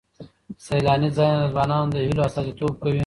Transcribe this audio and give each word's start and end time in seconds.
سیلاني 0.65 1.09
ځایونه 1.17 1.43
د 1.47 1.51
ځوانانو 1.53 1.91
د 1.95 1.97
هیلو 2.07 2.21
استازیتوب 2.27 2.73
کوي. 2.83 2.99